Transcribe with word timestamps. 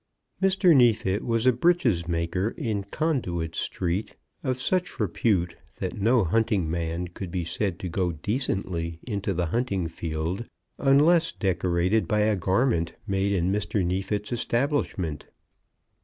Mr. 0.41 0.75
Neefit 0.75 1.21
was 1.23 1.45
a 1.45 1.53
breeches 1.53 2.07
maker 2.07 2.55
in 2.57 2.83
Conduit 2.85 3.53
Street, 3.53 4.15
of 4.43 4.59
such 4.59 4.99
repute 4.99 5.55
that 5.77 6.01
no 6.01 6.23
hunting 6.23 6.67
man 6.71 7.07
could 7.09 7.29
be 7.29 7.43
said 7.43 7.77
to 7.77 7.87
go 7.87 8.11
decently 8.11 8.97
into 9.03 9.31
the 9.31 9.45
hunting 9.53 9.85
field 9.87 10.45
unless 10.79 11.31
decorated 11.31 12.07
by 12.07 12.21
a 12.21 12.35
garment 12.35 12.93
made 13.05 13.31
in 13.31 13.51
Mr. 13.51 13.85
Neefit's 13.85 14.31
establishment. 14.31 15.27